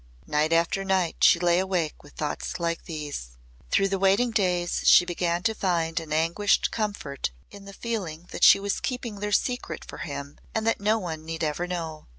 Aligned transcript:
Night 0.25 0.51
after 0.51 0.83
night 0.83 1.17
she 1.23 1.39
lay 1.39 1.59
awake 1.59 2.01
with 2.01 2.13
thoughts 2.13 2.59
like 2.59 2.85
these. 2.85 3.37
Through 3.69 3.89
the 3.89 3.99
waiting 3.99 4.31
days 4.31 4.81
she 4.85 5.05
began 5.05 5.43
to 5.43 5.53
find 5.53 5.99
an 5.99 6.11
anguished 6.11 6.71
comfort 6.71 7.29
in 7.51 7.65
the 7.65 7.71
feeling 7.71 8.27
that 8.31 8.43
she 8.43 8.59
was 8.59 8.79
keeping 8.79 9.19
their 9.19 9.31
secret 9.31 9.85
for 9.85 9.99
him 9.99 10.39
and 10.55 10.65
that 10.65 10.81
no 10.81 10.97
one 10.97 11.23
need 11.23 11.43
ever 11.43 11.67
know. 11.67 12.07